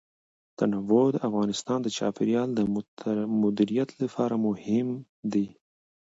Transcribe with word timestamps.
تنوع 0.57 1.05
د 1.11 1.17
افغانستان 1.29 1.79
د 1.83 1.87
چاپیریال 1.97 2.49
د 2.53 2.59
مدیریت 3.43 3.89
لپاره 4.01 4.35
مهم 4.47 4.87
دي. 5.33 5.47